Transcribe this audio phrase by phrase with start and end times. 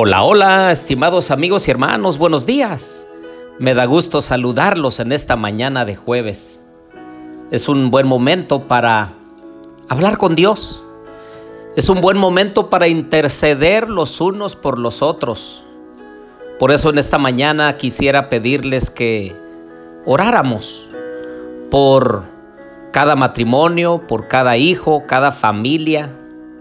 [0.00, 3.08] Hola, hola, estimados amigos y hermanos, buenos días.
[3.58, 6.60] Me da gusto saludarlos en esta mañana de jueves.
[7.50, 9.14] Es un buen momento para
[9.88, 10.84] hablar con Dios.
[11.74, 15.64] Es un buen momento para interceder los unos por los otros.
[16.60, 19.34] Por eso en esta mañana quisiera pedirles que
[20.06, 20.86] oráramos
[21.72, 22.22] por
[22.92, 26.16] cada matrimonio, por cada hijo, cada familia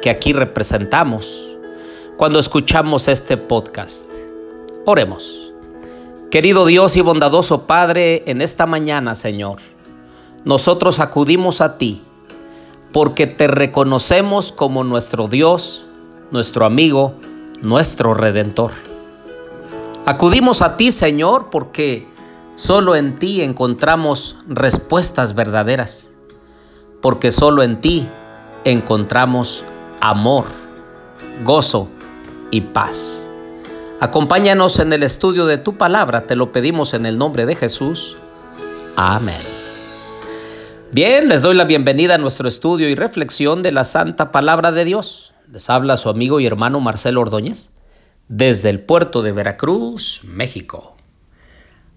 [0.00, 1.47] que aquí representamos
[2.18, 4.10] cuando escuchamos este podcast.
[4.84, 5.52] Oremos.
[6.32, 9.58] Querido Dios y bondadoso Padre, en esta mañana, Señor,
[10.44, 12.02] nosotros acudimos a ti
[12.92, 15.86] porque te reconocemos como nuestro Dios,
[16.32, 17.14] nuestro amigo,
[17.62, 18.72] nuestro redentor.
[20.04, 22.08] Acudimos a ti, Señor, porque
[22.56, 26.10] solo en ti encontramos respuestas verdaderas,
[27.00, 28.08] porque solo en ti
[28.64, 29.64] encontramos
[30.00, 30.46] amor,
[31.44, 31.88] gozo
[32.50, 33.28] y paz.
[34.00, 38.16] Acompáñanos en el estudio de tu palabra, te lo pedimos en el nombre de Jesús.
[38.96, 39.40] Amén.
[40.92, 44.84] Bien, les doy la bienvenida a nuestro estudio y reflexión de la Santa Palabra de
[44.84, 45.34] Dios.
[45.50, 47.70] Les habla su amigo y hermano Marcelo Ordóñez
[48.28, 50.96] desde el puerto de Veracruz, México.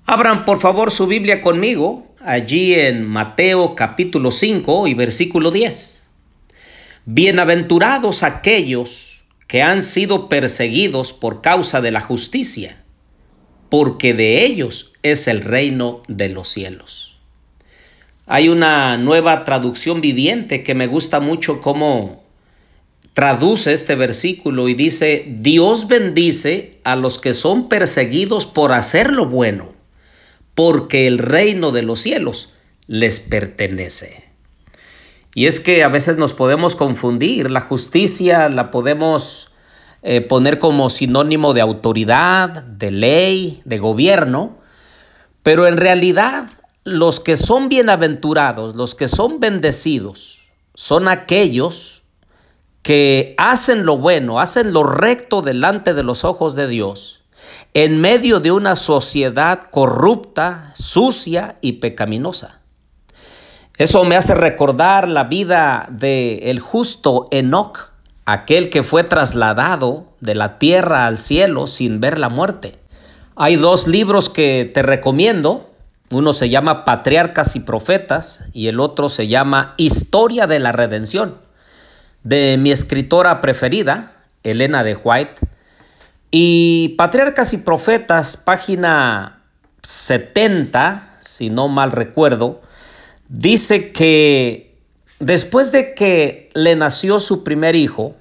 [0.05, 6.09] Abran por favor su Biblia conmigo allí en Mateo capítulo 5 y versículo 10.
[7.05, 9.10] Bienaventurados aquellos
[9.51, 12.81] que han sido perseguidos por causa de la justicia,
[13.67, 17.17] porque de ellos es el reino de los cielos.
[18.27, 22.23] Hay una nueva traducción viviente que me gusta mucho cómo
[23.13, 29.25] traduce este versículo y dice, Dios bendice a los que son perseguidos por hacer lo
[29.25, 29.73] bueno,
[30.55, 32.53] porque el reino de los cielos
[32.87, 34.30] les pertenece.
[35.33, 39.51] Y es que a veces nos podemos confundir, la justicia la podemos
[40.03, 44.57] eh, poner como sinónimo de autoridad, de ley, de gobierno,
[45.43, 46.45] pero en realidad
[46.83, 50.39] los que son bienaventurados, los que son bendecidos,
[50.73, 52.03] son aquellos
[52.81, 57.23] que hacen lo bueno, hacen lo recto delante de los ojos de Dios,
[57.73, 62.60] en medio de una sociedad corrupta, sucia y pecaminosa.
[63.81, 67.89] Eso me hace recordar la vida del el justo Enoch,
[68.25, 72.77] aquel que fue trasladado de la tierra al cielo sin ver la muerte.
[73.35, 75.73] Hay dos libros que te recomiendo.
[76.11, 81.39] Uno se llama Patriarcas y Profetas y el otro se llama Historia de la Redención,
[82.21, 84.11] de mi escritora preferida,
[84.43, 85.41] Elena de White.
[86.29, 89.41] Y Patriarcas y Profetas, página
[89.81, 92.61] 70, si no mal recuerdo,
[93.33, 94.77] Dice que
[95.21, 98.17] después de que le nació su primer hijo,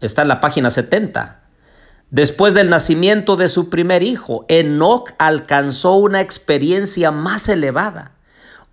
[0.00, 1.42] está en la página 70,
[2.10, 8.12] después del nacimiento de su primer hijo, Enoch alcanzó una experiencia más elevada,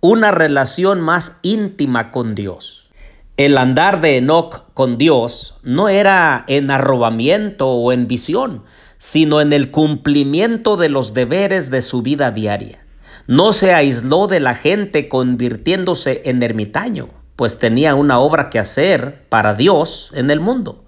[0.00, 2.88] una relación más íntima con Dios.
[3.36, 8.64] El andar de Enoch con Dios no era en arrobamiento o en visión,
[8.96, 12.85] sino en el cumplimiento de los deberes de su vida diaria.
[13.26, 19.26] No se aisló de la gente convirtiéndose en ermitaño, pues tenía una obra que hacer
[19.28, 20.84] para Dios en el mundo.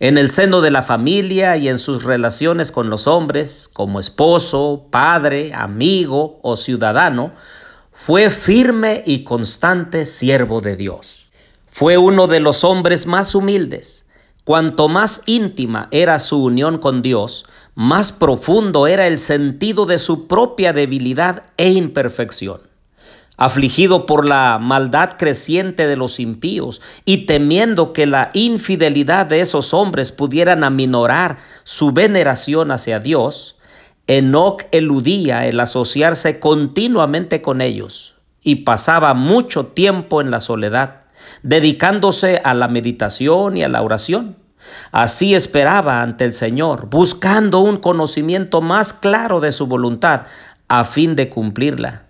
[0.00, 4.86] En el seno de la familia y en sus relaciones con los hombres, como esposo,
[4.90, 7.32] padre, amigo o ciudadano,
[7.92, 11.26] fue firme y constante siervo de Dios.
[11.68, 14.06] Fue uno de los hombres más humildes.
[14.42, 17.44] Cuanto más íntima era su unión con Dios,
[17.80, 22.60] más profundo era el sentido de su propia debilidad e imperfección.
[23.38, 29.72] Afligido por la maldad creciente de los impíos y temiendo que la infidelidad de esos
[29.72, 33.56] hombres pudieran aminorar su veneración hacia Dios,
[34.06, 41.04] Enoch eludía el asociarse continuamente con ellos y pasaba mucho tiempo en la soledad,
[41.42, 44.36] dedicándose a la meditación y a la oración.
[44.92, 50.22] Así esperaba ante el Señor, buscando un conocimiento más claro de su voluntad
[50.68, 52.04] a fin de cumplirla.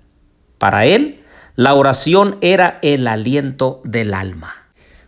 [0.58, 1.24] Para él,
[1.56, 4.54] la oración era el aliento del alma.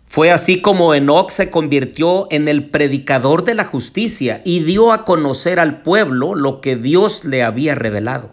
[0.07, 5.07] Fue así como Enoch se convirtió en el predicador de la justicia y dio a
[5.07, 8.33] conocer al pueblo lo que Dios le había revelado.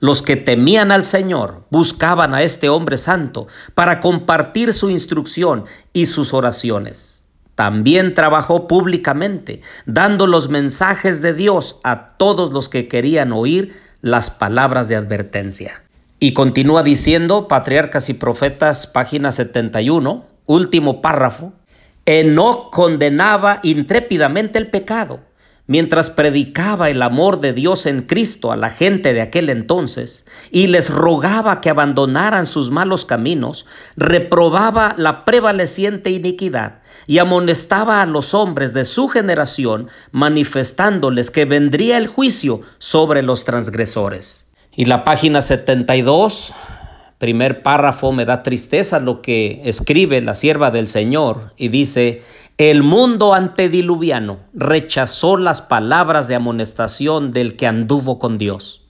[0.00, 6.06] Los que temían al Señor buscaban a este hombre santo para compartir su instrucción y
[6.06, 7.17] sus oraciones.
[7.58, 14.30] También trabajó públicamente, dando los mensajes de Dios a todos los que querían oír las
[14.30, 15.82] palabras de advertencia.
[16.20, 21.52] Y continúa diciendo, Patriarcas y Profetas, página 71, último párrafo,
[22.06, 25.18] Enoch condenaba intrépidamente el pecado,
[25.68, 30.66] mientras predicaba el amor de Dios en Cristo a la gente de aquel entonces y
[30.66, 33.66] les rogaba que abandonaran sus malos caminos,
[33.96, 41.98] reprobaba la prevaleciente iniquidad y amonestaba a los hombres de su generación, manifestándoles que vendría
[41.98, 44.50] el juicio sobre los transgresores.
[44.74, 46.54] Y la página 72,
[47.18, 52.22] primer párrafo, me da tristeza lo que escribe la sierva del Señor y dice,
[52.58, 58.82] el mundo antediluviano rechazó las palabras de amonestación del que anduvo con Dios.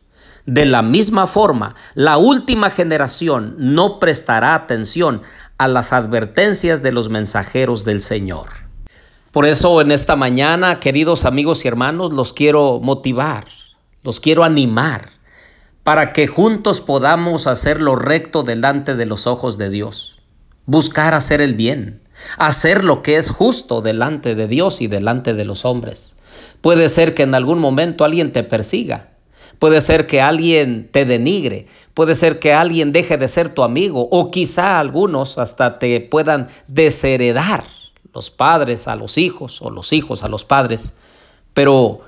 [0.46, 5.20] De la misma forma, la última generación no prestará atención
[5.58, 8.46] a las advertencias de los mensajeros del Señor.
[9.32, 13.44] Por eso en esta mañana, queridos amigos y hermanos, los quiero motivar,
[14.02, 15.10] los quiero animar
[15.82, 20.22] para que juntos podamos hacer lo recto delante de los ojos de Dios,
[20.64, 22.00] buscar hacer el bien,
[22.36, 26.14] hacer lo que es justo delante de Dios y delante de los hombres.
[26.60, 29.10] Puede ser que en algún momento alguien te persiga,
[29.58, 34.08] puede ser que alguien te denigre, puede ser que alguien deje de ser tu amigo
[34.10, 37.64] o quizá algunos hasta te puedan desheredar,
[38.12, 40.94] los padres a los hijos o los hijos a los padres.
[41.54, 42.00] Pero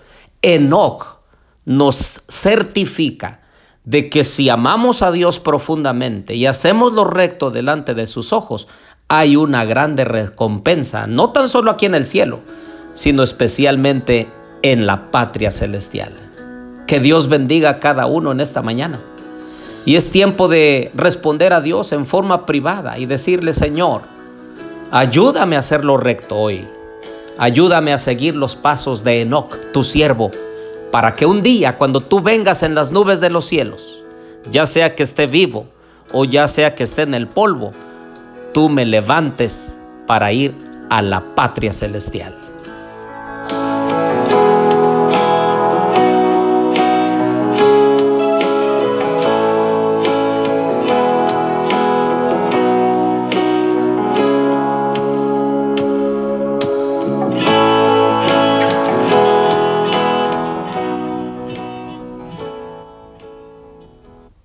[0.43, 1.21] Enoch
[1.65, 3.41] nos certifica
[3.85, 8.69] de que si amamos a Dios profundamente y hacemos lo recto delante de sus ojos,
[9.13, 12.39] hay una grande recompensa, no tan solo aquí en el cielo,
[12.95, 14.29] sino especialmente
[14.63, 16.13] en la patria celestial.
[16.87, 19.01] Que Dios bendiga a cada uno en esta mañana.
[19.85, 24.03] Y es tiempo de responder a Dios en forma privada y decirle, Señor,
[24.93, 26.69] ayúdame a hacer lo recto hoy.
[27.37, 30.31] Ayúdame a seguir los pasos de Enoch, tu siervo,
[30.93, 34.05] para que un día cuando tú vengas en las nubes de los cielos,
[34.49, 35.67] ya sea que esté vivo
[36.13, 37.73] o ya sea que esté en el polvo,
[38.53, 39.77] tú me levantes
[40.07, 40.55] para ir
[40.91, 42.37] a la patria celestial.